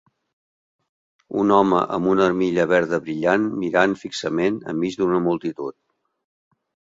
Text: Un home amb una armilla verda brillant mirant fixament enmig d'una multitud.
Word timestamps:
Un 1.41 1.51
home 1.57 1.81
amb 1.97 2.09
una 2.13 2.23
armilla 2.29 2.65
verda 2.71 2.99
brillant 3.03 3.45
mirant 3.65 3.93
fixament 4.05 4.59
enmig 4.75 4.99
d'una 5.03 5.21
multitud. 5.29 5.79